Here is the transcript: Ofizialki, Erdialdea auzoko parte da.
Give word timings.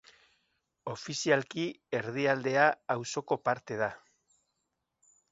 Ofizialki, 0.91 1.65
Erdialdea 1.97 2.63
auzoko 2.93 3.37
parte 3.49 3.77
da. 3.83 3.91